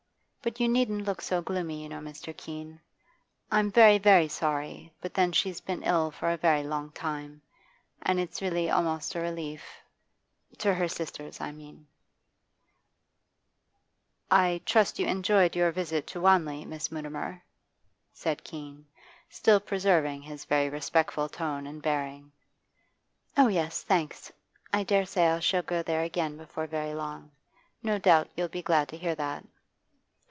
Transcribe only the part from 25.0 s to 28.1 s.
say I shall go there again before very long. No